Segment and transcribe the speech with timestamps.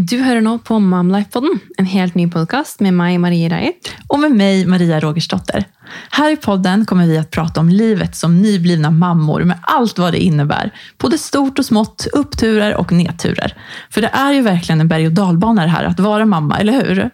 [0.00, 3.72] Du hører nå på Momlife-podden, en helt ny podcast med mig Marie Reier.
[4.08, 5.64] Och med mig, Maria Rogersdotter.
[6.10, 10.12] Här i podden kommer vi att prata om livet som nyblivna mammor med allt vad
[10.12, 10.70] det innebär.
[10.98, 13.54] Både stort och smått, uppturer och nedturer.
[13.90, 16.72] För det är ju verkligen en berg och dalbana det här att vara mamma, eller
[16.72, 17.10] hur?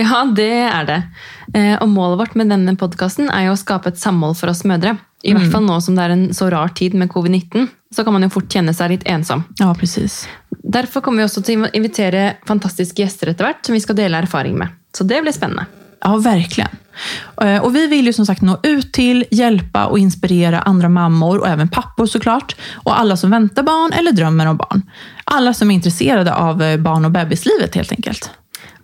[0.00, 0.98] Ja, det er det.
[1.54, 4.64] Eh, Og målet vårt med denne podkasten er jo å skape et samhold for oss
[4.64, 4.96] mødre.
[5.22, 8.14] I hvert fall nå som det er en så rar tid med covid-19, så kan
[8.14, 9.42] man jo fort kjenne seg litt ensom.
[9.60, 10.22] Ja, precis.
[10.64, 14.16] Derfor kommer vi også til å invitere fantastiske gjester etter hvert, som vi skal dele
[14.22, 14.68] erfaring med.
[14.96, 15.66] Så det blir spennende.
[16.02, 16.70] Ja, verkligen.
[17.42, 21.38] Eh, Och vi vill ju som sagt nå ut till, hjälpa och inspirera andra mammor
[21.38, 22.56] och även pappor såklart.
[22.84, 24.82] Och alla som väntar barn eller drömmer om barn.
[25.24, 28.30] Alla som är intresserade av eh, barn och bebislivet helt enkelt.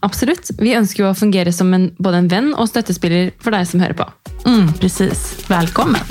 [0.07, 0.51] Absolutt.
[0.63, 3.83] Vi ønsker jo å fungere som en, både en venn og støttespiller for deg som
[3.83, 4.07] hører på.
[4.47, 5.33] Mm, precis.
[5.51, 6.03] Välkommen!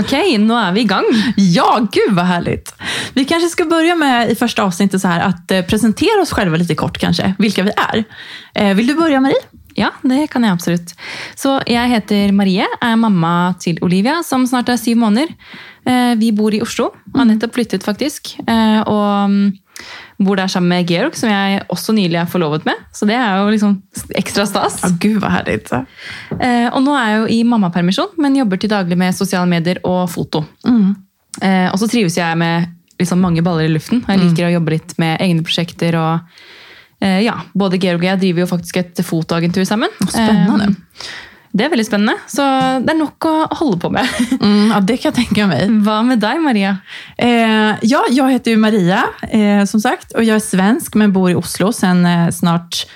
[0.00, 1.06] Ok, nå er vi i gang.
[1.36, 2.74] Ja, gud vad härligt!
[3.14, 6.56] Vi kanske ska börja med i första avsnittet så här att eh, presentera oss själva
[6.56, 8.04] lite kort kanske, vilka vi är.
[8.54, 9.36] Eh, Vill du börja Marie?
[9.80, 10.92] Ja, det kan jeg absolutt.
[11.40, 15.32] Så jeg heter Marie, er mamma til Olivia, som snart er syv måneder.
[15.88, 18.34] Eh, Vi bor i Oslo, har nettopp flyttet faktisk.
[18.46, 19.46] Eh, Og mm,
[20.20, 22.76] bor der sammen med Georg, som jeg også nylig er forlovet med.
[22.92, 23.78] Så det er jo liksom
[24.20, 24.82] ekstra stas.
[24.84, 25.72] Ja, gud vad härligt.
[25.72, 30.10] Eh, nå er jeg jo i mammapermisjon, men jobber til daglig med sosiale medier og
[30.12, 30.44] foto.
[30.66, 30.92] Mm.
[31.72, 32.68] Og så trives jeg med
[33.00, 34.02] liksom mange baller i luften.
[34.06, 35.96] Jeg liker å jobbe litt med egne prosjekter.
[35.96, 36.59] og eh,
[37.00, 39.88] ja, Både Georg og jeg driver jo faktisk et fotoagentur sammen.
[40.04, 40.70] Spännande.
[40.70, 41.10] Eh,
[41.50, 42.44] det er veldig spennende, så
[42.78, 44.06] det er nok å holde på med.
[44.40, 45.66] Mm, ja, det kan jag tänka mig.
[45.84, 46.76] Hva med deg, Maria?
[47.18, 51.30] Eh, ja, jag heter ju Maria, eh, som sagt, och jag är svensk men bor
[51.30, 52.86] i Oslo sedan eh, snart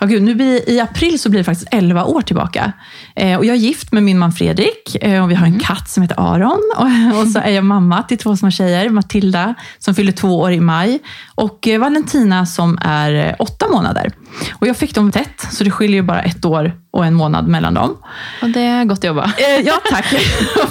[0.00, 2.72] Ja, gud, nu blir, I april så blir det faktiskt 11 år tillbaka.
[3.16, 5.88] Eh, och jag är gift med min man Fredrik eh, och vi har en katt
[5.88, 6.62] som heter Aron.
[6.76, 10.52] Och, och så är jag mamma till två små tjejer, Matilda som fyller två år
[10.52, 10.98] i maj
[11.34, 14.12] och eh, Valentina som är åtta månader.
[14.54, 17.48] Och jag fick dem tätt, så det skiljer ju bara ett år och en månad
[17.48, 17.96] mellan dem.
[18.42, 19.24] Og det er godt jobba.
[19.38, 20.06] Eh, ja, tack.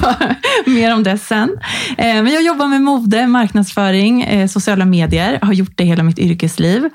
[0.65, 1.49] Mer om det sen.
[1.97, 5.39] Men jag jobbar med mode, marknadsföring, sociala medier.
[5.41, 6.89] Har gjort det hela mitt yrkesliv.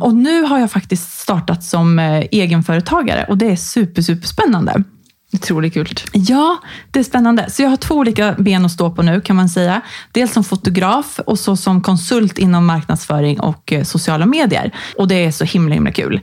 [0.00, 1.98] Och nu har jag faktiskt startat som
[2.30, 4.84] egenföretagare och det är super, super spännande.
[5.32, 6.04] Utrolig kult.
[6.12, 6.58] Ja,
[6.90, 7.50] det är spännande.
[7.50, 9.80] Så jag har två olika ben att stå på nu kan man säga.
[10.12, 14.74] Dels som fotograf och så som konsult inom marknadsföring och eh, sociala medier.
[14.98, 16.20] Och det är så himla, himla kul.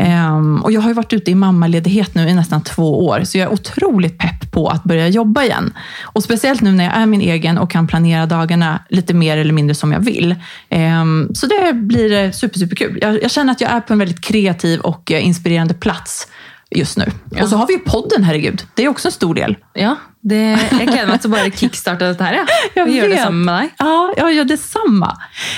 [0.00, 3.38] Ehm, och jag har ju varit ute i mammaledighet nu i nästan två år, så
[3.38, 5.72] jag är otroligt pepp på att börja jobba igen.
[6.02, 9.52] Och speciellt nu när jag är min egen och kan planera dagarna lite mer eller
[9.52, 10.34] mindre som jag vill.
[10.68, 12.98] Ehm, så det blir eh, super, super kul.
[13.02, 16.28] Jag, jag känner att jag är på en väldigt kreativ och eh, inspirerande plats
[16.78, 17.06] just nu.
[17.42, 18.62] Och så har vi ju podden, herregud.
[18.74, 19.56] Det är också en stor del.
[19.74, 20.40] Ja, det,
[20.78, 22.34] jeg gleder meg til å bare kickstarte dette her.
[22.40, 22.46] Ja.
[22.74, 23.22] Jag Vi det vet.
[23.22, 23.70] sammen med deg.
[23.78, 25.10] Ja, jag gör detsamma.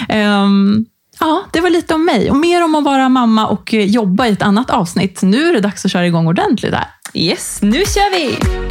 [0.08, 0.84] Ehm,
[1.20, 2.30] ja, det var lite om mig.
[2.30, 5.22] Och mer om att vara mamma och eh, jobba i ett annat avsnitt.
[5.22, 6.84] Nu är det dags att köra igång ordentligt där.
[7.14, 8.67] Yes, nå kjører vi!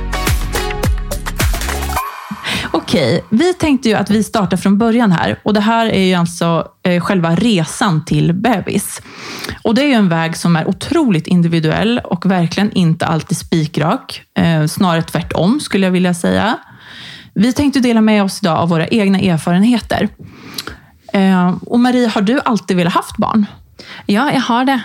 [2.97, 5.39] Okej, vi tänkte ju att vi startar från början här.
[5.43, 9.01] Och det här är ju alltså eh, själva resan till bebis.
[9.63, 14.21] Och det är ju en väg som är otroligt individuell och verkligen inte alltid spikrak.
[14.39, 16.57] Eh, snarare tvärtom skulle jag vilja säga.
[17.33, 20.09] Vi tänkte dela med oss idag av våra egna erfarenheter.
[21.13, 23.45] Eh, och Marie, har du alltid velat haft barn?
[24.05, 24.81] Ja, jeg har det.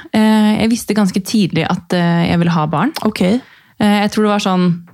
[0.60, 2.92] Jeg visste ganske tidlig at eh, jeg ville ha barn.
[3.02, 3.40] Okej.
[3.78, 4.88] Eh, Jeg tror det var sånn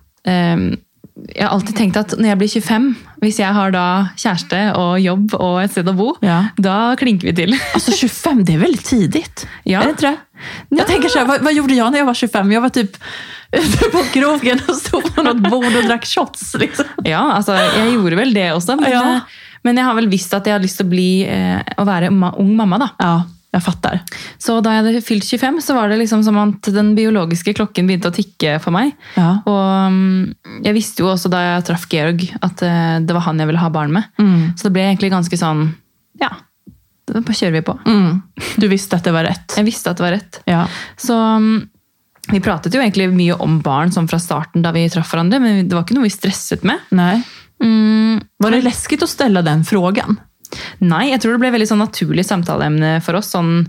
[1.34, 2.84] Jeg har alltid tenkt at når jeg blir 25,
[3.22, 3.84] hvis jeg har da
[4.16, 6.44] kjæreste og jobb og et sted å bo, Ja.
[6.58, 7.54] da klinker vi til.
[7.74, 9.46] Alltså 25, det är väldigt tidigt.
[9.64, 9.80] Ja.
[9.80, 10.16] Är det inte det?
[10.68, 12.52] Jag tänker så här, vad, vad gjorde jag när jag var 25?
[12.52, 12.96] Jag var typ
[13.52, 16.54] ute på krogen och stod på något bord och drack shots.
[16.54, 16.84] Liksom.
[17.04, 19.02] Ja, altså, jeg gjorde vel det også, men, Ja.
[19.16, 19.20] eh,
[19.64, 22.54] men jeg har vel visst at jeg har til å bli eh, være ma ung
[22.56, 22.78] mamma.
[22.78, 22.88] da.
[22.98, 24.02] Ja, jag fattar.
[24.38, 27.88] Så da jeg hadde fylt 25, så var det liksom som at den biologiske klokken
[27.88, 28.92] begynte å tikke for meg.
[29.16, 29.38] Ja.
[29.48, 33.40] Og mm, jeg visste jo også da jeg traff Georg, at eh, det var han
[33.40, 34.10] jeg ville ha barn med.
[34.20, 34.52] Mm.
[34.52, 35.70] Så det ble egentlig ganske sånn
[36.20, 36.34] Ja,
[37.08, 37.78] da kjører vi på.
[37.88, 38.20] Mm.
[38.60, 39.56] Du visste att det var rätt.
[39.56, 40.40] Jeg visste at det var rett.
[40.50, 40.66] Ja.
[41.00, 41.68] Så mm,
[42.28, 45.68] vi pratet jo egentlig mye om barn sånn fra starten da vi traff hverandre, men
[45.68, 46.84] det var ikke noe vi stresset med.
[46.92, 47.22] Nej.
[47.64, 50.20] Mm, Var det läskigt att ställa den frågan?
[50.84, 53.66] Nei, jeg tror det ble veldig sånn naturlig samtaleemne for oss sånn,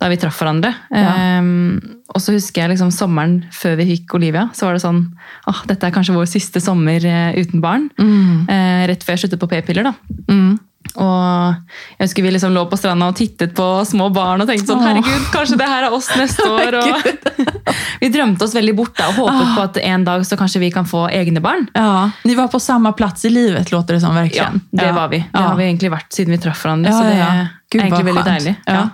[0.00, 0.72] da vi traff hverandre.
[0.92, 1.12] Ja.
[1.12, 5.02] Ehm, og så husker jeg liksom sommeren før vi fikk Olivia, så var det sånn
[5.50, 7.90] åh, dette er kanskje vår siste sommer eh, uten barn.
[8.00, 8.48] Mm.
[8.48, 9.90] Eh, rett før jeg sluttet på p-piller.
[9.90, 9.94] da.
[10.32, 10.58] Mm.
[10.94, 14.66] Och jag husker vi liksom låg på stranden och tittade på små barn och tänkte
[14.66, 16.74] sånn, herregud, kanske det här är oss nästa år.
[16.78, 16.84] Och
[18.00, 20.70] vi drömte oss väldigt bort da, och hoppet på att en dag så kanske vi
[20.70, 21.66] kan få egna barn.
[21.74, 24.60] Ja, ni var på samma plats i livet låter det som Ja, verkligen.
[24.70, 24.92] det ja.
[24.92, 25.24] var vi.
[25.32, 26.90] Det har vi egentligen varit sedan vi träffade varandra.
[26.90, 28.26] Ja, så det är Gud, väldigt skönt.
[28.26, 28.58] dejligt.
[28.66, 28.72] Ja.
[28.72, 28.88] Ja.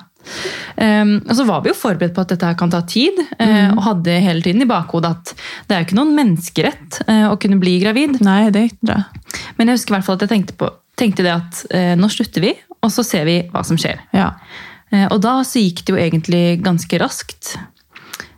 [0.76, 3.48] Ehm, och så var vi ju förberedda på att detta här kan ta tid eh,
[3.48, 3.78] Mm.
[3.78, 7.40] och hade hela tiden i bakhuvudet att det är ju inte någon mänsklighet eh, att
[7.42, 8.16] kunna bli gravid.
[8.20, 9.02] Nej, det är inte det.
[9.56, 12.08] Men jag husker i hvert fall att jag tänkte, på, tänkte det att eh, nu
[12.08, 14.00] slutar vi och så ser vi vad som sker.
[14.10, 14.40] Ja.
[14.90, 17.58] Eh, och då så gick det ju egentligen ganska raskt.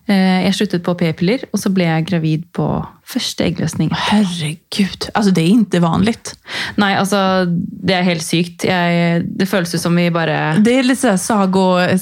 [0.06, 3.94] Eh, jag slutade på p-piller och så blev jag gravid på första ägglossningen.
[3.98, 6.38] Herregud, alltså det är inte vanligt.
[6.74, 7.44] Nej, alltså
[7.82, 8.64] det är helt sykt.
[8.64, 10.56] Jag, det känns ju som vi bara...
[10.56, 11.96] Det är lite så här sago,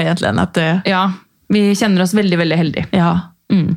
[0.00, 0.38] egentligen.
[0.38, 1.12] Att det, Ja,
[1.48, 2.86] vi känner oss väldigt, väldigt heldiga.
[2.90, 3.20] ja.
[3.52, 3.76] Mm.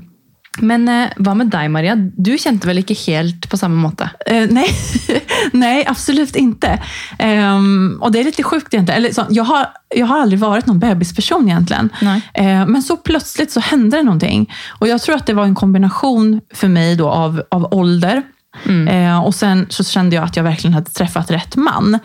[0.62, 1.96] Men eh, vad med dig Maria?
[1.96, 4.10] Du kände väl inte helt på samma måte?
[4.26, 4.70] Eh, nej.
[5.52, 6.80] nej, absolut inte.
[7.20, 8.98] Ehm, och det är lite sjukt egentligen.
[8.98, 11.90] Eller, så, jag, har, jag har aldrig varit någon bebisperson egentligen.
[12.02, 12.22] Nej.
[12.34, 14.54] Eh, men så plötsligt så hände det någonting.
[14.80, 18.24] Och jag tror att det var en kombination för mig då av, av ålder.
[18.90, 22.00] Eh, och sen så kände jag att jag verkligen hade träffat rätt man.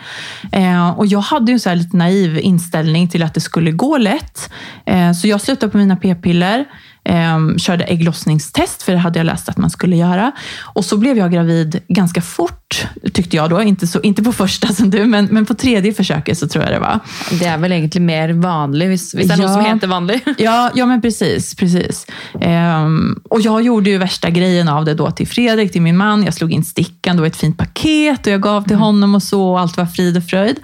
[0.53, 4.53] Eh, och jag hade ju en lite naiv inställning till att det skulle gå lätt.
[4.87, 6.65] Eh, så jag slutade på mina p-piller.
[7.05, 10.33] Eh, körde ägglossningstest, för det hade jag läst att man skulle göra.
[10.63, 13.63] Och så blev jag gravid ganska fort, tyckte jag då.
[13.63, 16.73] Inte, så, inte på första som du, men, men på tredje försöket så tror jag
[16.73, 16.99] det var.
[17.39, 19.55] Det är väl egentligen mer vanligt, hvis, hvis det är något Ja.
[19.55, 20.23] som heter vanligt.
[20.39, 21.55] Ja, ja men precis.
[21.55, 22.07] precis.
[22.41, 26.25] Ehm, och jag gjorde ju värsta grejen av det då till Fredrik, till min man.
[26.25, 29.23] Jag slog in stickan, det var ett fint paket och jag gav till honom och
[29.23, 29.49] så.
[29.51, 30.57] Och allt var frid och fröjd.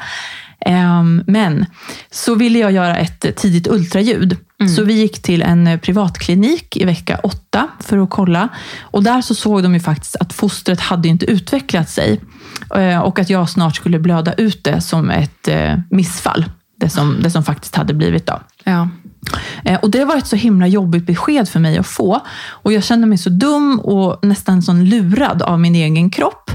[0.66, 1.66] Ehm, men
[2.10, 4.36] så ville jag göra ett tidigt ultraljud.
[4.76, 8.48] Så vi gick till en eh, privatklinik i vecka åtta för att kolla.
[8.80, 12.20] Och där så såg de ju faktiskt att fostret hade inte utvecklat sig.
[12.74, 16.44] Eh, Och att jag snart skulle blöda ut det som ett eh, missfall.
[16.80, 18.40] Det som, det som faktiskt hade blivit då.
[18.64, 18.88] Ja.
[19.82, 22.20] Och det var ett så himla jobbigt besked för mig att få.
[22.48, 26.50] Och jag kände mig så dum och nästan sån lurad av min egen kropp.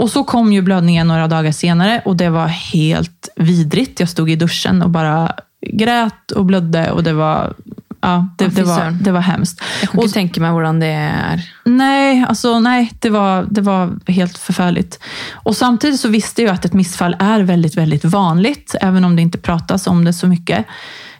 [0.00, 4.00] Och så kom ju blödningen några dagar senare och det var helt vidrigt.
[4.00, 5.32] Jag stod i duschen och bara
[5.72, 7.54] grät och blödde och det var,
[8.00, 9.62] ja, det, det var, det var hemskt.
[9.80, 11.42] Jag kan Och- inte tänka mig hur det är.
[11.64, 14.98] Nej, alltså, nej det, var, det var helt förfärligt.
[15.32, 19.22] Och samtidigt så visste jag att ett missfall är väldigt, väldigt vanligt, även om det
[19.22, 20.66] inte pratas om det så mycket.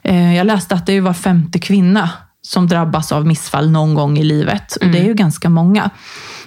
[0.03, 2.09] Eh, Jag läste att det var femte kvinna
[2.41, 4.75] som drabbas av missfall någon gång i livet.
[4.75, 5.89] Och det är ju ganska många.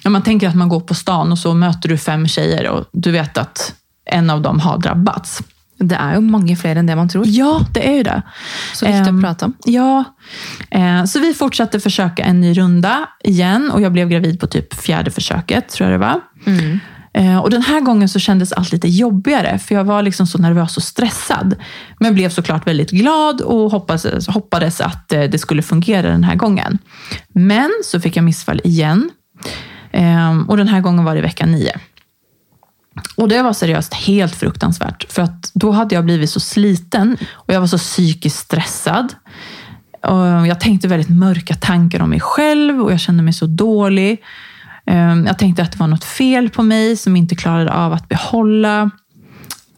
[0.05, 2.85] Om man tänker att man går på stan och så möter du fem tjejer och
[2.93, 3.75] du vet att
[4.11, 5.43] en av dem har drabbats.
[5.79, 7.25] Det är ju många fler än det man tror.
[7.27, 8.23] Ja, det är ju det.
[8.75, 9.57] Så viktigt Ehm, att prata om.
[9.65, 10.05] Ja,
[10.71, 14.75] eh, så vi fortsatte försöka en ny runda igen och jag blev gravid på typ
[14.75, 16.21] fjärde försöket, tror jag det var.
[16.47, 16.79] Eh,
[17.15, 20.39] Eh, och den här gången så kändes allt lite jobbigare, för jag var liksom så
[20.39, 21.57] nervös och stressad.
[22.01, 26.35] Men blev såklart väldigt glad och hoppades, hoppades att eh, det skulle fungera den här
[26.35, 26.79] gången.
[27.33, 29.11] Men så fick jag missfall igen.
[29.93, 31.73] Ehm, och den här gången var det vecka nio.
[33.17, 35.13] Och det var seriöst helt fruktansvärt.
[35.13, 39.15] För att då hade jag blivit så sliten och jag var så psykiskt stressad.
[40.47, 44.23] Jag tänkte väldigt mörka tankar om mig själv och jag kände mig så dålig.
[44.87, 48.09] Ehm, Jag tänkte att det var något fel på mig som inte klarade av att
[48.09, 48.91] behålla.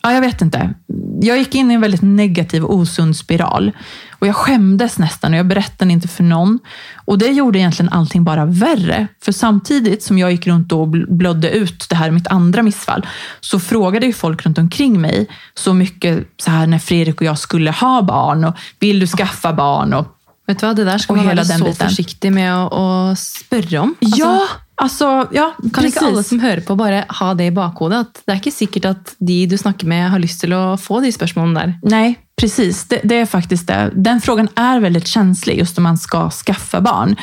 [0.03, 0.75] Ja, jag vet inte.
[1.21, 3.73] Jag gick in i en väldigt negativ och osund spiral.
[4.19, 6.59] Och jag skämdes nästan och jag berättade inte för någon.
[7.05, 9.07] Och det gjorde egentligen allting bara värre.
[9.23, 13.07] För samtidigt som jag gick runt och bl- blödde ut det här mitt andra missfall,
[13.41, 17.39] så frågade ju folk runt omkring mig så mycket så här när Fredrik och jag
[17.39, 19.95] skulle ha barn och vill du skaffa barn?
[19.95, 20.07] Och,
[20.47, 21.89] Vet du vad, det där ska man vara så biten.
[21.89, 23.95] försiktig med att, spörra om.
[24.05, 24.43] Alltså, ja,
[24.77, 25.97] alltså, ja, Kan precis.
[25.97, 27.99] inte alla som hører på bare ha det i bakhodet?
[28.07, 31.13] At det er ikke sikkert at de du snakker med, har til å få de
[31.13, 31.75] spørsmålene der.
[31.83, 32.85] Nej, precis.
[32.89, 33.91] Det, det är faktiskt det.
[33.95, 37.17] Den frågan är väldigt känslig just om man ska skaffa barn.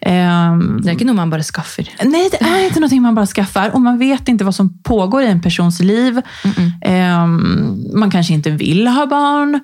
[0.00, 1.88] Ehm, Det er ikke noe man bare skaffer.
[2.04, 5.22] Nej, det är inte någonting man bara skaffar och man vet inte vad som pågår
[5.22, 6.20] i en persons liv.
[6.84, 9.60] Ehm, man kanske inte vill ha barn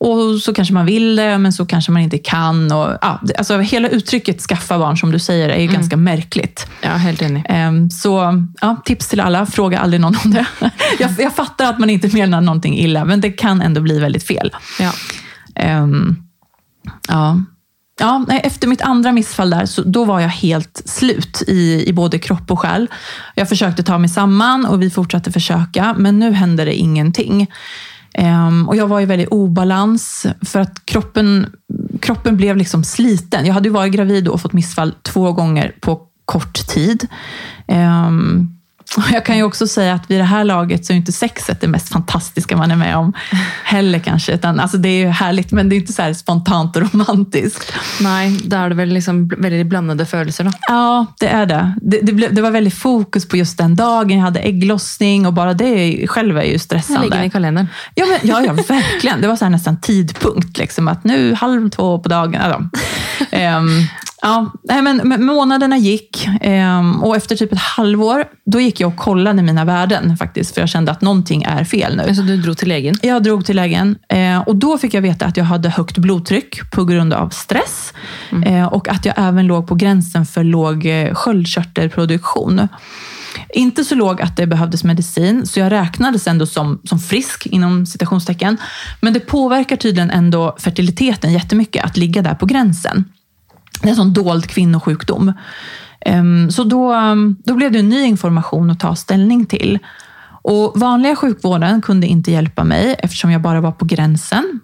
[0.00, 2.72] och så kanske man vill det, men så kanske man inte kan.
[2.72, 6.66] Och, ja, alltså, hela uttrycket skaffa barn, som du säger, är ju ganska märkligt.
[6.82, 7.44] Ja, helt enig.
[7.48, 10.46] Ehm, Så ja, tips till alla, fråga aldrig någon om det.
[10.98, 14.26] Jag, jag fattar att man inte menar någonting illa, men det kan ändå bli väldigt
[14.26, 14.56] fel.
[14.80, 14.92] Ja.
[15.54, 16.16] Ehm,
[17.08, 17.42] ja.
[18.00, 22.18] Ja, efter mitt andra missfall där, så då var jag helt slut i, i både
[22.18, 22.88] kropp och själ.
[23.34, 27.46] Jag försökte ta mig samman och vi fortsatte försöka, men nu hände det ingenting.
[28.14, 31.46] Ehm, och jag var i väldigt obalans för att kroppen,
[32.00, 33.46] kroppen blev liksom sliten.
[33.46, 37.06] Jag hade varit gravid och fått missfall två gånger på kort tid.
[37.66, 38.57] Ehm,
[39.12, 41.68] jag kan ju också säga att vid det här laget så är inte sexet det
[41.68, 43.12] mest fantastiska man är med om
[43.64, 44.32] heller kanske.
[44.32, 47.72] Utan, alltså det är ju härligt, men det är inte så spontant och romantiskt.
[48.00, 50.52] Nej, da er det vel liksom veldig blandede følelser, da.
[50.68, 51.72] Ja, det är det.
[51.82, 54.18] Det, det, blev, det var väldigt fokus på just den dagen.
[54.18, 57.02] Jag hade ägglossning och bara det själv är ju stressande.
[57.02, 57.68] legger den i kalenderen.
[57.94, 59.20] Ja, men, ja, ja, verkligen.
[59.20, 60.58] Det var så här nästan tidpunkt.
[60.58, 62.42] Liksom, att nu halv två på dagen.
[62.42, 62.68] Alltså.
[64.22, 68.96] ja, nej, men, månaderna gick ehm, och efter typ ett halvår, då gick jag och
[68.96, 70.54] kollade mina värden faktiskt.
[70.54, 72.14] För jag kände att någonting är fel nu.
[72.14, 72.94] Så du dro til legen?
[73.02, 76.70] Jag drog till lägen eh, och då fick jag veta att jag hade högt blodtryck
[76.70, 77.92] på grund av stress.
[78.46, 82.68] Eh, och att jag även låg på gränsen för låg eh, sköldkörtelproduktion.
[83.54, 87.86] Inte så låg att det behövdes medicin, så jag räknades ändå som, som frisk inom
[87.86, 88.56] citationstecken.
[89.00, 93.04] Men det påverkar tydligen ändå fertiliteten jättemycket att ligga där på gränsen.
[93.82, 95.32] Det är en sån dold kvinnosjukdom.
[96.00, 99.78] Ehm, så då, ehm, då blev det en ny information att ta ställning till.
[100.42, 104.60] Och vanliga sjukvården kunde inte hjälpa mig eftersom jag bara var på gränsen.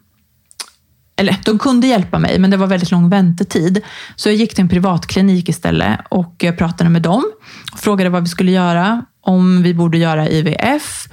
[1.16, 3.80] Eller de kunde hjälpa mig, men det var väldigt lång väntetid.
[4.16, 7.24] Så jag gick till en privatklinik istället och pratade med dem.
[7.76, 11.08] Frågade vad vi skulle göra, om vi borde göra IVF.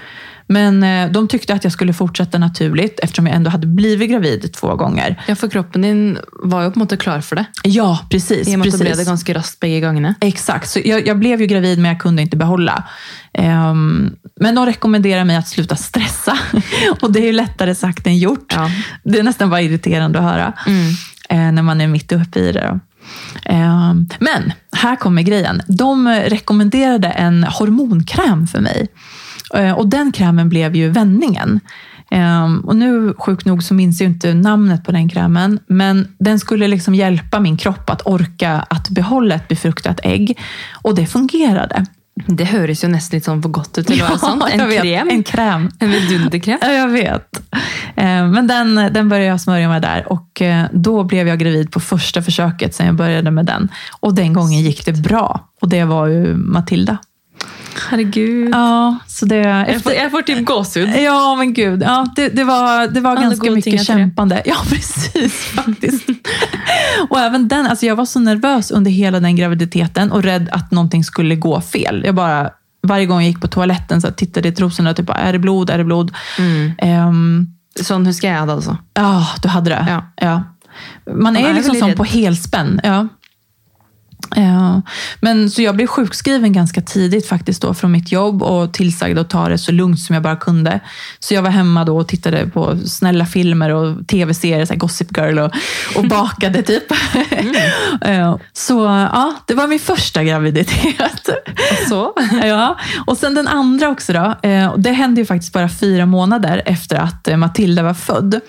[0.52, 4.54] Men eh, de tyckte att jag skulle fortsätta naturligt eftersom jag ändå hade blivit gravid
[4.54, 5.24] två gånger.
[5.28, 7.46] Ja, for kroppen din var jo på måte klar for det.
[7.64, 8.48] Ja, precis.
[8.48, 9.06] I og med at det ble precis.
[9.06, 10.16] det ganske raskt begge gangene.
[10.22, 12.84] Exakt, så jag, jag blev ju gravid men jag kunde inte behålla.
[13.34, 16.38] Ehm, men de rekommenderar mig att sluta stressa.
[17.02, 18.54] Och det är ju lättare sagt än gjort.
[18.56, 18.70] Ja.
[19.04, 20.54] Det är nästan bara irriterande att höra
[21.30, 22.62] eh, när man är mitt uppe i det.
[22.62, 22.80] Då.
[23.46, 25.62] Ehm, men här kommer grejen.
[25.68, 28.88] De rekommenderade en hormonkräm för mig.
[29.54, 31.60] Eh, och den krämen blev ju vändningen.
[32.12, 35.60] Ehm, och nu, sjukt nog, så minns jag inte namnet på den krämen.
[35.68, 40.40] Men den skulle liksom hjälpa min kropp att orka att behålla ett befruktat ägg.
[40.82, 41.86] Och det fungerade.
[42.28, 44.44] Det høres jo nesten litt sånn for godt ut å være sant.
[44.52, 44.84] En vet.
[44.84, 45.10] krem.
[45.10, 45.70] En kräm.
[45.80, 46.60] En vidunderkrem.
[46.62, 47.42] Ja, jag vet.
[47.96, 51.72] Eh, Men den, den började jag smörja med där och eh, då blev jag gravid
[51.72, 53.70] på första försöket sen jag började med den.
[54.02, 55.50] Och den gången gick det bra.
[55.62, 56.98] Och det var ju Matilda.
[57.90, 58.50] Herregud.
[58.54, 59.36] Ja, så det...
[59.36, 60.96] Jeg får, jeg får typ gåsehud.
[60.96, 61.82] Ja, men gud.
[61.82, 64.42] Ja, det, det var, det var Alla ganska mycket efter kämpande.
[64.46, 65.34] Ja, precis.
[65.34, 66.10] Faktiskt.
[67.10, 70.72] och även den, alltså jag var så nervös under hela den graviditeten och rädd att
[70.72, 72.04] någonting skulle gå fel.
[72.06, 72.50] Jag bara,
[72.88, 75.70] varje gång jag gick på toaletten så tittade i trosorna och typ, är det blod,
[75.70, 76.12] är det blod?
[76.40, 76.72] Mm.
[76.78, 77.48] Ehm,
[77.80, 78.78] Sånn husker jeg det, altså.
[79.00, 79.86] Ja, du hade det.
[79.88, 80.00] Ja.
[80.16, 80.44] Ja.
[81.16, 81.98] Man är, är liksom rädd.
[81.98, 82.82] på helspänn.
[82.84, 83.08] Ja.
[85.20, 89.30] Men så jag blev sjukskriven ganska tidigt faktiskt då från mitt jobb och tillsagd att
[89.30, 90.80] ta det så lugnt som jag bara kunde.
[91.20, 95.40] Så jag var hemma då och tittade på snälla filmer och tv-serier, så Gossip Girl
[95.40, 95.52] och,
[95.96, 96.84] och bakade typ.
[98.02, 98.40] Ja.
[98.54, 101.30] Så ja, det var min första graviditet.
[101.72, 102.14] Og så
[102.48, 104.50] Ja, och sen den andra också då.
[104.50, 108.40] Eh, och Det hände ju faktiskt bara fyra månader efter att eh, Matilda var född.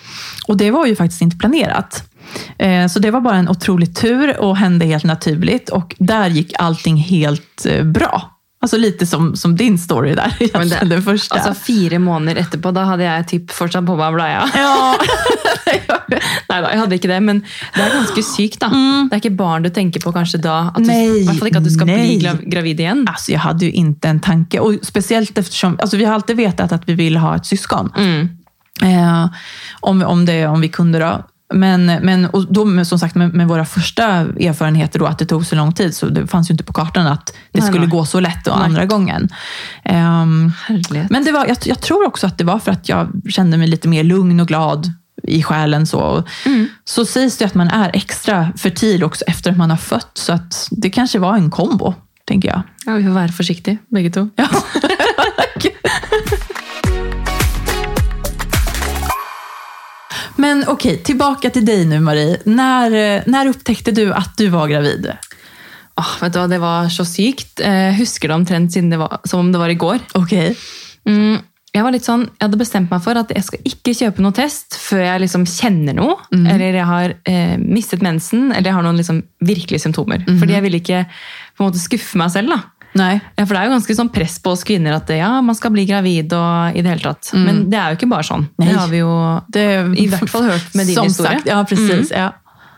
[0.47, 2.12] Och det var ju faktiskt inte planerat.
[2.59, 5.69] Eh, Så det var bara en otrolig tur och hände helt naturligt.
[5.69, 8.29] Och där gick allting helt eh, bra.
[8.63, 11.35] Alltså lite som, som din story där, Men egentligen, den första.
[11.35, 14.45] Altså Fire måneder etterpå, da hadde jeg typ fortsatt på meg bleia.
[14.55, 14.95] ja.
[16.49, 17.41] Nei da, jeg hadde ikke det, men
[17.75, 18.69] det er ganske sykt, da.
[18.69, 20.57] Det er ikke barn du tenker på kanskje da.
[20.75, 22.03] At du, Nej, I hvert fall ikke at du skal nej.
[22.05, 23.03] bli gra- gravid igjen.
[23.09, 24.61] Alltså jag hade ju inte en tanke.
[24.61, 27.91] Och speciellt eftersom alltså vi har alltid vetat att vi vill ha ett syskon.
[27.97, 28.29] Mm.
[28.83, 29.27] Eh,
[29.81, 31.25] om, om, det, om vi kunde då.
[31.53, 35.47] Men, men och då, som sagt, med, med våra första erfarenheter, då, att det tog
[35.47, 37.91] så lång tid, så det fanns ju inte på kartan att det Nej, skulle nej.
[37.91, 39.29] gå så lätt och andra gången.
[39.85, 41.11] Herlighet.
[41.11, 43.69] men det var, jag, jag tror också att det var för att jag kände mig
[43.69, 44.93] lite mer lugn och glad
[45.23, 45.87] i själen.
[45.87, 46.25] Så,
[46.85, 50.11] så sägs det att man är extra fertil också efter att man har fött.
[50.15, 51.95] Så att det kanske var en kombo,
[52.25, 52.63] tänker jag.
[52.87, 54.29] Ja, vi får være forsiktige, begge to.
[54.37, 54.49] Ja.
[60.43, 62.39] Men okej, tillbaka till dig nu Marie.
[62.45, 65.13] När, eh, när upptäckte du att du var gravid?
[65.97, 67.61] Åh, vet du hva, Det var så sykt.
[67.61, 70.01] Jeg husker det omtrent det var, som om det var i går.
[70.19, 70.57] Okej.
[71.07, 71.39] Mm,
[71.73, 74.35] jeg var litt sånn, jeg hadde bestemt meg for at jeg skal ikke kjøpe noe
[74.35, 78.83] test før jeg liksom kjenner noe, eller jeg har eh, mistet mensen, eller jeg har
[78.83, 80.27] noen liksom virkelige symptomer.
[80.27, 82.51] Fordi jeg ville ikke på en måte skuffe meg selv.
[82.51, 82.59] da.
[82.99, 83.21] Nej.
[83.39, 85.73] Ja, for det er jo ganske sånn press på oss kvinner at ja, man skal
[85.73, 87.31] bli gravid og i det hele tatt.
[87.39, 88.47] Men det er jo ikke bare sånn.
[88.61, 88.69] Nej.
[88.69, 89.15] Det har vi jo
[89.57, 89.65] Det,
[90.03, 91.39] i hvert fall hørt med din Som historie.
[91.39, 92.13] sagt, ja precis.
[92.13, 92.31] Ja.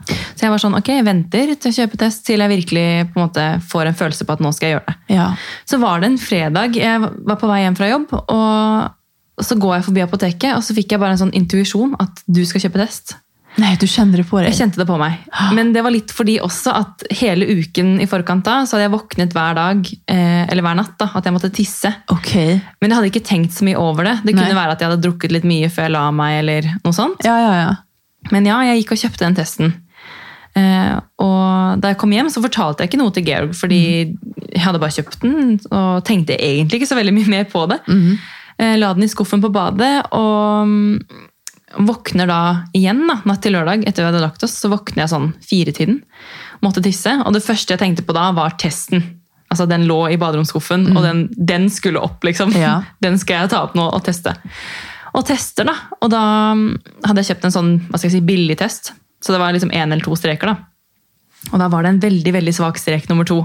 [0.05, 3.19] Så jeg var sånn, ok, jeg venter til å kjøpe test til jeg virkelig på
[3.21, 5.17] en måte får en følelse på at nå skal jeg gjøre det.
[5.17, 5.31] Ja.
[5.65, 9.79] Så var det en fredag, jeg var på vei hjem fra jobb, og så går
[9.79, 12.85] jeg forbi apoteket, og så fikk jeg bare en sånn intuisjon at du skal kjøpe
[12.85, 13.17] test.
[13.57, 14.49] Nej, du kände det på dig?
[14.51, 15.21] Jeg kjente det på meg.
[15.55, 18.95] Men det var litt fordi også at hele uken i forkant da, så hadde jeg
[18.97, 21.93] våknet hver dag, eh, eller hver natt, da, at jeg måtte tisse.
[22.11, 22.35] Ok.
[22.83, 24.17] Men jeg hadde ikke tenkt så mye over det.
[24.25, 24.59] Det kunne Nei.
[24.59, 27.23] være at jeg hadde drukket litt mye før jeg la meg, eller noe sånt.
[27.27, 27.73] Ja, ja, ja.
[28.35, 29.75] Men ja, jeg gikk og kjøpte den testen.
[30.55, 33.83] Eh, og da jeg kom hjem, så fortalte jeg ikke noe til Georg, fordi
[34.55, 37.81] jeg hadde bare kjøpt den og tenkte egentlig ikke så veldig mye mer på det.
[38.59, 41.31] Eh, la den i skuffen på badet og mm,
[41.79, 42.41] våkner da
[42.77, 44.57] igjen da, natt til lørdag etter vi hadde lagt oss.
[44.61, 46.01] Så våkner jeg sånn firetiden,
[46.65, 47.17] måtte tisse.
[47.25, 49.05] Og det første jeg tenkte på da, var testen.
[49.53, 52.25] Altså Den lå i baderomsskuffen, og den, den skulle opp.
[52.27, 52.55] liksom.
[52.59, 52.81] Ja.
[53.05, 54.35] Den skal jeg ta opp nå og teste.
[55.15, 55.77] Og tester, da.
[56.03, 56.23] Og da
[56.59, 56.69] mm,
[57.07, 58.95] hadde jeg kjøpt en sånn hva skal jeg si, billig test.
[59.23, 60.51] Så det var liksom én eller to streker.
[60.51, 60.74] da.
[61.53, 63.37] Og da var det en veldig veldig svak strek nummer to.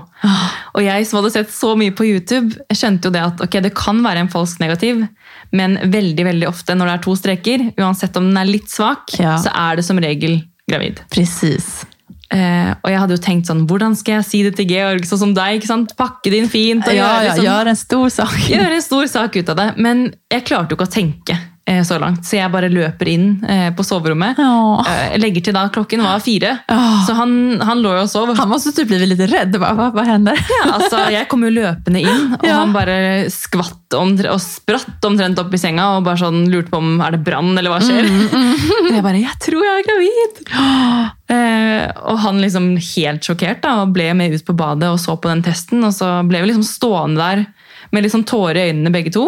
[0.73, 3.73] Og jeg som hadde sett så mye på YouTube, skjønte jo det at ok, det
[3.77, 5.03] kan være en falsk negativ,
[5.51, 9.13] men veldig veldig ofte når det er to streker, uansett om den er litt svak,
[9.19, 9.35] Ja.
[9.37, 11.01] så er det som regel gravid.
[11.11, 11.85] Precis.
[12.31, 15.17] Eh, og jeg hadde jo tenkt sånn, hvordan skal jeg si det til Georg, sånn
[15.23, 15.59] som deg?
[15.59, 15.95] ikke sant?
[15.97, 16.85] Pakke det inn fint.
[16.87, 18.35] og Ja, gjøre ja, liksom- gör en stor sak.
[18.53, 19.77] gjøre en stor sak ut av det.
[19.77, 21.39] Men jeg klarte jo ikke å tenke
[21.85, 24.39] så langt, så jeg bare løper inn eh, på soverommet.
[24.41, 24.83] Ja.
[24.89, 26.79] Eh, legger til da klokken var fire, Ja.
[27.07, 28.31] så han, han lå jo og sov.
[28.37, 29.57] Han måste typ blivit lite rädd.
[29.59, 30.39] Bara, vad, vad händer?
[30.59, 32.59] Ja, altså, jeg kom jo løpende inn, og Ja.
[32.63, 36.77] han bare skvatt omtre og spratt omtrent opp i senga og bare sånn lurte på
[36.81, 38.05] om er det brann eller hva skjer.
[38.85, 41.09] Og jeg bare 'Jeg tror jeg er gravid'.
[41.29, 45.13] Eh, og han liksom helt sjokkert da, og ble med ut på badet og så
[45.21, 45.83] på den testen.
[45.85, 47.43] Og så ble vi liksom stående der
[47.93, 49.27] med liksom tårer i øynene begge to.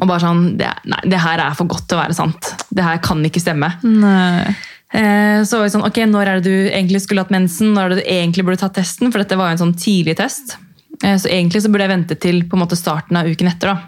[0.00, 2.48] Og bare sånn det, Nei, det her er for godt til å være sant.
[2.74, 3.68] Det her kan ikke stemme.
[3.86, 4.54] Nej.
[4.92, 7.72] Eh, Så var vi sånn, ok, når er det du egentlig skulle hatt mensen?
[7.74, 9.12] Når er det du egentlig burde tatt testen?
[9.12, 10.56] For dette var jo en sånn tidlig test.
[11.02, 13.74] Eh, Så egentlig så burde jeg vente til på en måte starten av uken etter.
[13.74, 13.78] da.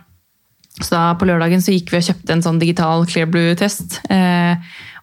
[0.80, 4.00] Så da på lørdagen så gikk vi og kjøpte en sånn digital Clearblue-test.
[4.10, 4.54] Eh,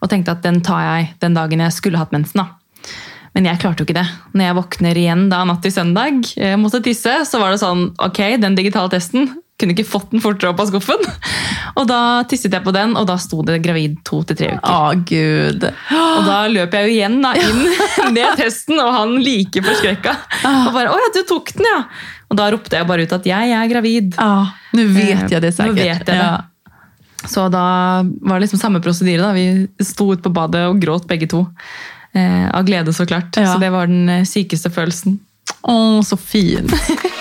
[0.01, 2.39] og tenkte at den tar jeg den dagen jeg skulle hatt mensen.
[2.43, 2.47] da.
[3.35, 4.07] Men jeg klarte jo ikke det.
[4.33, 7.89] Når jeg våkner igjen da natt til søndag, eh, måtte tisse, så var det sånn,
[7.99, 9.27] ok, den digitale testen,
[9.59, 11.03] kunne ikke fått den fortere opp av skuffen.
[11.79, 14.63] Og da tisset jeg på den, og da sto det gravid to til tre uker.
[14.63, 15.65] Ja, gud.
[15.91, 17.65] Og da løp jeg jo igjen da, inn
[18.15, 20.13] med testen, og han like forskrekka.
[20.45, 21.81] Og bare 'Å ja, du tok den, ja!'
[22.31, 24.15] Og da ropte jeg bare ut at 'jeg er gravid'.
[24.15, 25.75] Ja, nu vet jag det Nå säkert.
[25.75, 26.15] vet jeg det.
[26.15, 26.41] Ja.
[27.27, 29.21] Så da var det liksom samme prosedyre.
[29.21, 29.33] da.
[29.33, 31.47] Vi sto ute på badet og gråt begge to.
[32.13, 33.35] Eh, av glede, så klart.
[33.35, 33.53] Ja.
[33.53, 35.19] Så det var den eh, sykeste følelsen.
[35.61, 36.71] Åh, så fint.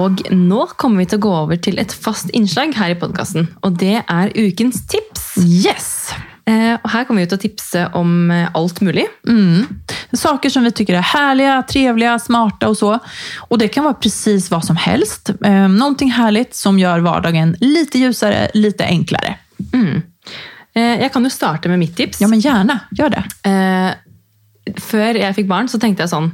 [0.00, 3.48] Og nå kommer vi til å gå over til et fast innslag her i podkasten.
[3.62, 5.34] Og det er ukens tips.
[5.42, 5.90] Yes!
[6.44, 9.06] Eh, og her kommer vi til å tipse om eh, alt mulig.
[9.28, 9.64] Mm.
[10.12, 12.98] Saker som vi tycker är härliga, trevliga, smarta och så.
[13.38, 15.30] Och det kan vara precis vad som helst.
[15.44, 19.36] Eh, någonting härligt som gör vardagen lite ljusare, lite enklare.
[20.74, 22.20] Eh, jeg kan jo starte med mitt tips.
[22.20, 22.80] Ja, men gärna.
[22.90, 23.24] Gör det.
[23.50, 23.94] Eh,
[24.80, 26.30] før jeg fikk barn, så tenkte jeg sånn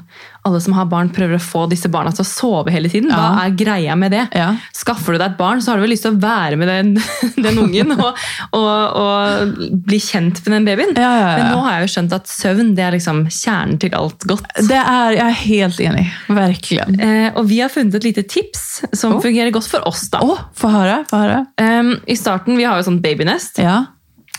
[0.49, 3.11] Alle som har barn, prøver å få disse barna til å sove hele tiden.
[3.13, 3.45] Ja.
[3.45, 4.23] er greia med det?
[4.33, 4.55] Ja.
[4.73, 6.95] Skaffer du deg et barn, så har du vel lyst til å være med den,
[7.45, 8.17] den ungen og,
[8.57, 10.95] og, og bli kjent med den babyen.
[10.97, 11.29] Ja, ja.
[11.43, 14.49] Men nå har jeg jo skjønt at søvn det er liksom kjernen til alt godt.
[14.69, 16.07] Det är, jag är helt enig.
[16.29, 17.01] Verkligen.
[17.01, 19.21] Eh, og vi har funnet et lite tips som Åh.
[19.23, 20.09] fungerer godt for oss.
[20.11, 20.21] da.
[20.23, 21.47] Åh, få höra, få höra.
[21.61, 23.59] Eh, I starten, Vi har jo sånn babynest.
[23.61, 23.85] Ja.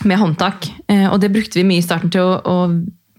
[0.04, 0.66] med håndtak.
[0.88, 2.56] Eh, Og det brukte vi mye i starten til å, å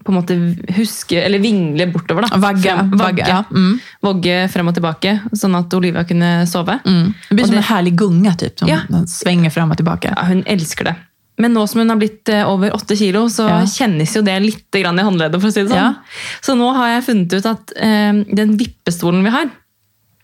[0.04, 0.34] på en måte
[0.76, 2.22] huske, eller vingle bortover.
[2.28, 2.36] da.
[2.36, 3.24] Vagga, Frem, vagga.
[3.28, 3.44] Ja.
[3.50, 3.78] Mm.
[4.02, 6.78] Vogge frem og tilbake, sånn at Olivia kunne sove.
[6.84, 7.14] Mm.
[7.28, 8.78] Det blir Och som det- en härlig gunga typ, som Ja.
[9.06, 10.12] svänger fram och tillbaka.
[10.16, 10.94] Ja, hun elsker det.
[11.38, 13.64] Men nå som hun har blitt eh, over åtte kilo, så Ja.
[13.66, 15.40] kjennes jo det litt grann i håndleddet.
[15.40, 15.76] for å si det sånn.
[15.76, 15.94] Ja.
[16.40, 19.50] Så nå har jeg funnet ut at eh, den vippestolen vi har,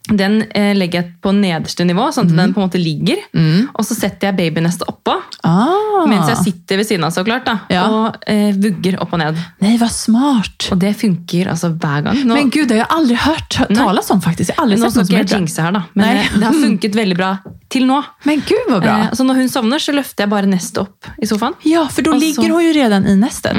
[0.09, 3.17] den eh, legger jeg på nederste nivå, sånn at den på en måte ligger.
[3.37, 3.69] Mm.
[3.75, 6.07] Og så setter jeg babynestet oppå, Ah.
[6.09, 7.85] mens jeg sitter ved siden av, så klart, da, Ja.
[7.89, 9.37] og eh, vugger opp og ned.
[9.61, 10.69] Nej, vad smart.
[10.73, 12.25] Og det funker altså hver gang.
[12.25, 14.49] Nå, Men gud, det har jag aldrig hört talas om faktiskt.
[14.51, 14.95] Jag har aldrig sett
[15.31, 16.25] någon som her, da, men Nei.
[16.25, 17.37] eh, det har funket veldig bra
[17.69, 18.03] til nå.
[18.25, 18.99] Men gud vad bra.
[18.99, 21.55] Eh, så når hun sovner, så løfter jeg bare nestet opp i sofaen.
[21.63, 23.57] Ja, för då Och ligger så- hon ju redan i nästet.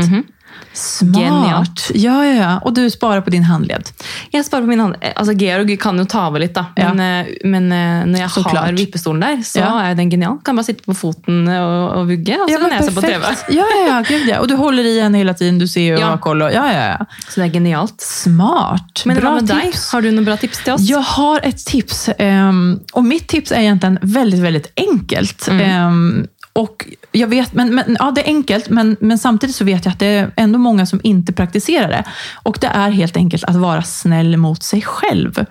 [0.73, 1.15] Smart.
[1.17, 1.91] Genialt.
[1.93, 2.59] Ja, ja, ja.
[2.59, 3.89] Och du sparar på din handled.
[4.31, 4.95] Jeg sparer på min hånd.
[5.01, 6.65] Eh, Altså, Georg kan jo ta over litt, da.
[6.75, 6.93] Ja.
[6.93, 9.89] Men, eh, men eh, når jeg Så har vippestolen der, så Ja.
[9.89, 10.37] jo den genial.
[10.45, 13.35] Kan bare sitte på foten og, og vugge, og så kan jeg se på TV.
[13.49, 14.39] Ja, ja, ja, gud ja.
[14.39, 16.05] Och du håller i henne hela tiden, du ser ju och Ja.
[16.09, 16.41] har koll.
[16.41, 17.05] Och, ja, ja, ja.
[17.29, 18.01] Så det er genialt.
[18.01, 19.03] Smart.
[19.05, 19.91] Men bra med tips.
[19.91, 20.81] Har du noen bra tips til oss?
[20.89, 22.09] Jag har ett tips.
[22.17, 25.47] ehm, och mitt tips är egentligen väldigt, väldigt enkelt.
[25.47, 25.61] Mm.
[25.61, 29.85] Ehm, och jag vet, men, men, ja, det är enkelt, men, men samtidigt så vet
[29.85, 32.03] jag att det är ändå många som inte praktiserar det.
[32.43, 35.45] Och det är helt enkelt att vara snäll mot sig själv.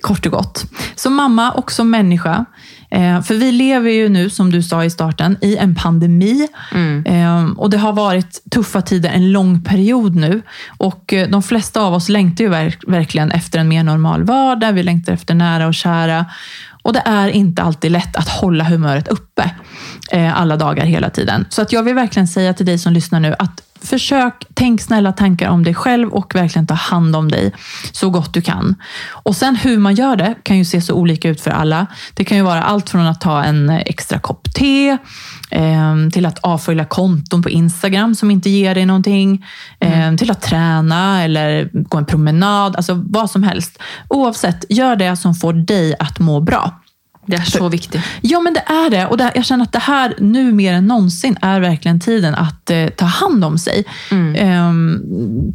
[0.00, 0.64] Kort och gott.
[0.94, 2.44] Som mamma och som människa.
[2.90, 6.48] Eh, för vi lever ju nu, som du sa i starten, i en pandemi.
[6.74, 7.06] Mm.
[7.06, 10.42] Eh, och det har varit tuffa tider en lång period nu.
[10.78, 14.72] Och eh, de flesta av oss längtar ju verk, verkligen efter en mer normal vardag.
[14.72, 16.26] Vi längtar efter nära och kära.
[16.82, 19.50] Och det är inte alltid lätt att hålla humöret uppe
[20.10, 21.46] eh, alla dagar hela tiden.
[21.48, 25.12] Så att jag vill verkligen säga till dig som lyssnar nu att försök, tänk snälla
[25.12, 27.52] tankar om dig själv och verkligen ta hand om dig
[27.92, 28.74] så gott du kan.
[29.10, 31.86] Och sen hur man gör det kan ju se så olika ut för alla.
[32.14, 34.88] Det kan ju vara allt från att ta en extra kopp te,
[35.50, 39.46] eh, till att avfölja konton på Instagram som inte ger dig någonting,
[39.80, 43.78] eh, till att träna eller gå en promenad, alltså vad som helst.
[44.08, 46.80] Oavsett, gör det som får dig att må bra.
[47.26, 48.02] Det är så viktigt.
[48.20, 49.06] Ja, men det är det.
[49.06, 52.70] Och det, jag känner att det här nu mer än någonsin är verkligen tiden att
[52.70, 53.84] eh, ta hand om sig.
[54.36, 55.02] Ehm,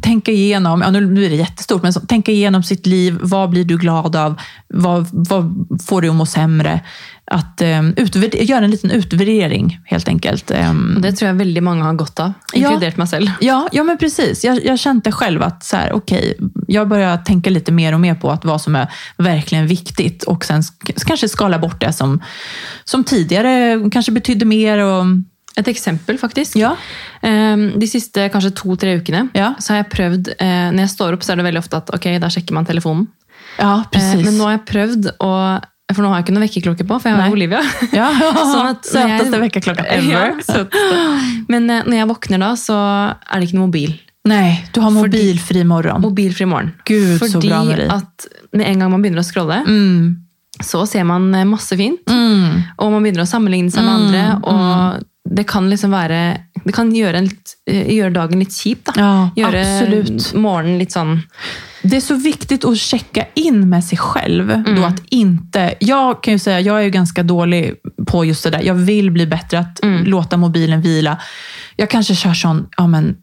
[0.02, 3.18] tänka igenom, ja, nu, nu är det jättestort, men så, tänka igenom sitt liv.
[3.20, 4.40] Vad blir du glad av?
[4.76, 6.80] Vad, vad får du att må sämre?
[7.30, 7.94] Att um,
[8.32, 10.50] göra en liten utvärdering helt enkelt.
[10.50, 12.58] Um, Det tror jag väldigt många har gott av, Ja.
[12.68, 13.26] inkluderat mig själv.
[13.40, 14.44] Ja, ja men precis.
[14.44, 16.36] Jag, jag kände själv att så här, okej,
[16.68, 20.44] jag börjar tänka lite mer och mer på att vad som är verkligen viktigt och
[20.44, 22.22] sen sk- kanske skala bort det som,
[22.84, 24.78] som tidigare kanske betydde mer.
[24.78, 25.04] Och,
[25.58, 26.56] Et eksempel, faktisk.
[26.56, 26.76] ja,
[27.22, 29.54] Ehm, De siste kanskje to-tre ukene Ja.
[29.58, 31.90] så har jeg prøvd eh, Når jeg står opp, så er det veldig ofte at
[31.94, 33.06] ok, da sjekker man telefonen.
[33.58, 34.24] Ja, Eh, precis.
[34.24, 35.32] men nå har jeg prøvd å
[35.94, 37.28] For nå har jeg ikke noe vekkerklokke på, for jeg har Nei.
[37.30, 37.60] jo Olivia.
[37.94, 38.08] ja,
[38.82, 40.34] Sötaste veckaklockan ever.
[40.42, 40.64] Ja.
[41.48, 42.74] Men eh, når jeg våkner da, så
[43.14, 43.94] er det noe mobil.
[44.26, 46.00] Nej, du har mobilfri morgon.
[46.02, 46.72] Mobilfri morgen.
[46.84, 47.86] Gud, så Fordi bra, Marie.
[47.94, 48.26] at
[48.58, 50.16] med en gang man begynner å scrolle, Mm,
[50.60, 52.02] så ser man eh, masse fint.
[52.10, 54.40] mm, Og man begynner å sammenligne seg med Mm, andre.
[54.42, 57.30] Og det kan liksom være Det kan gjøre, en
[57.70, 58.82] gjøre dagen litt kjip.
[58.90, 58.92] da.
[58.98, 60.34] ja, Gjøre absolut.
[60.34, 61.22] morgenen litt sånn
[61.90, 64.50] Det är så viktigt att checka in med sig själv.
[64.50, 64.74] Mm.
[64.76, 67.74] Då att inte, jag kan ju säga, jag är ju ganska dålig
[68.06, 68.60] på just det där.
[68.62, 70.04] Jag vill bli bättre att Mm.
[70.04, 71.18] låta mobilen vila.
[71.76, 73.16] Jag kanske kör sån, ja men,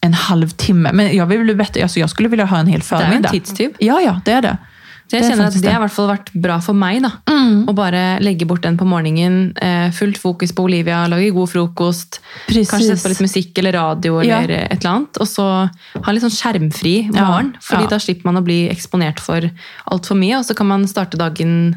[0.00, 0.90] en halvtimme.
[0.92, 1.82] Men jag vill bli bättre.
[1.82, 3.28] Alltså, jag skulle vilja ha en hel Det er jo en förmiddag.
[3.28, 3.70] tidstyv.
[3.78, 4.56] Ja, ja, det är det.
[5.10, 7.00] Så jeg er kjenner at det har i hvert fall vært bra for meg.
[7.02, 7.10] da.
[7.26, 7.64] Mm.
[7.66, 9.56] Å bare legge bort den på morgenen.
[9.58, 12.20] Eh, fullt fokus på Olivia, lage god frokost.
[12.46, 12.70] Precis.
[12.70, 14.38] Kanskje sette på litt musikk eller radio Ja.
[14.38, 15.18] eller et eller annet.
[15.18, 15.48] Og så
[16.04, 17.56] ha litt sånn skjermfri Ja, morgen.
[17.60, 17.88] fordi ja.
[17.90, 19.50] da slipper man å bli eksponert for
[19.90, 21.74] altfor mye, og så kan man starte dagen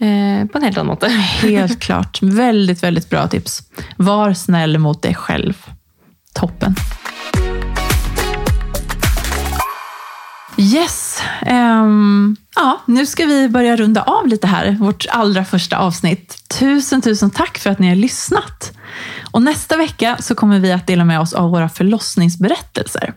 [0.00, 1.10] eh, på en helt annen måte.
[1.42, 2.22] Helt klart.
[2.22, 3.62] Väldigt, väldigt bra tips.
[3.96, 5.66] Var snäll mot dig själv.
[6.38, 6.76] Toppen.
[10.62, 11.22] Yes.
[11.46, 14.76] ehm, ja, nu ska vi börja runda av lite här.
[14.80, 16.36] Vårt allra första avsnitt.
[16.58, 18.72] Tusen, tusen tack för att ni har lyssnat.
[19.32, 23.14] Och nästa vecka så kommer vi att dela med oss av våra förlossningsberättelser.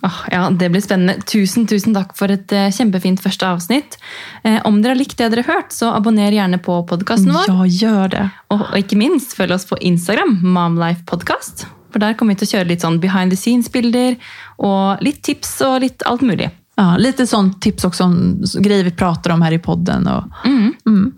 [0.00, 1.22] Ah, ja, Det blir spennende.
[1.22, 3.96] Tusen tusen takk for et eh, kjempefint første avsnitt.
[4.44, 7.48] Eh, om dere har likt det dere har hørt, så abonner gjerne på podkasten vår.
[7.48, 8.26] Ja, gör det.
[8.52, 11.64] Og, og ikke minst følg oss på Instagram, Momlife Podcast.
[11.94, 14.18] For der kommer vi å kjøre litt sånn behind the scenes-bilder
[14.58, 16.50] og litt tips og litt alt mulig.
[16.76, 20.06] Ja, lite sånt tips också om grejer vi pratar om här i podden.
[20.06, 21.12] Och, mm.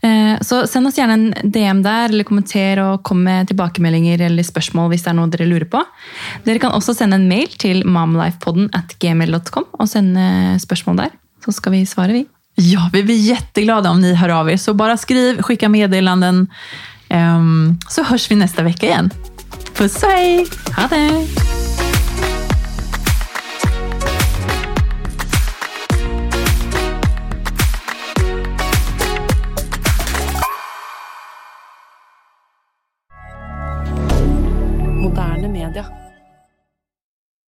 [0.00, 4.44] Eh, Så send oss gjerne en DM der, eller kommenter og kom med tilbakemeldinger eller
[4.44, 5.80] spørsmål hvis det er noe dere lurer på.
[6.44, 8.68] Dere kan også sende en mail til momlifepodden
[9.00, 11.14] gmail.com og sende spørsmål der.
[11.44, 12.26] Så skal vi svare, vi.
[12.56, 14.56] Ja, vi blir jätteglada om ni hör av er.
[14.56, 16.46] Så bara skriv, skicka meddelanden.
[17.08, 19.10] Ehm, så hörs vi nästa vecka igen.
[19.74, 20.46] Puss och hej!
[20.76, 21.73] Ha det!